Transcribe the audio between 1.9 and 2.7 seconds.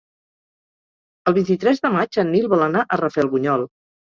maig en Nil vol